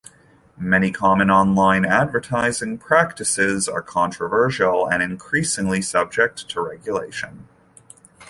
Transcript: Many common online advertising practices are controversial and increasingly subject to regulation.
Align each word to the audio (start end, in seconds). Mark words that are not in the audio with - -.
Many 0.57 0.89
common 0.89 1.29
online 1.29 1.85
advertising 1.85 2.79
practices 2.79 3.69
are 3.69 3.83
controversial 3.83 4.87
and 4.87 5.03
increasingly 5.03 5.83
subject 5.83 6.49
to 6.49 6.59
regulation. 6.59 7.47